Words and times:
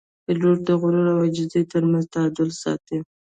پیلوټ 0.25 0.57
د 0.67 0.69
غرور 0.81 1.05
او 1.13 1.19
عاجزۍ 1.23 1.63
ترمنځ 1.71 2.05
تعادل 2.13 2.49
ساتي. 2.61 2.97